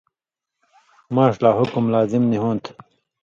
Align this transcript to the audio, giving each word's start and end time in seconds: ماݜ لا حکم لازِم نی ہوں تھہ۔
ماݜ 1.13 1.33
لا 1.43 1.49
حکم 1.59 1.85
لازِم 1.93 2.23
نی 2.31 2.37
ہوں 2.41 2.55
تھہ۔ 2.63 2.71